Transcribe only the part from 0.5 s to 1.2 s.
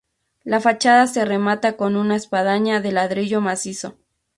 fachada